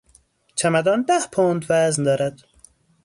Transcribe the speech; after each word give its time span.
چمدان 0.59 1.01
ده 1.07 1.19
پوند 1.33 1.65
وزن 1.69 2.03
دارد. 2.03 2.39